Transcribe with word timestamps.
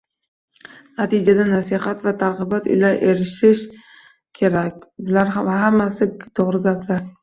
“natijaga 1.01 1.45
nasihat 1.49 2.01
va 2.07 2.15
targ‘ibot 2.23 2.71
ila 2.77 2.91
erishish 3.13 3.63
kerak”– 4.43 4.85
bular 5.07 5.35
hammasi 5.41 6.15
to‘g‘ri 6.21 6.69
gaplar. 6.71 7.11